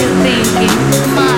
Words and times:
you 0.00 0.08
thinking? 0.22 1.14
My 1.14 1.37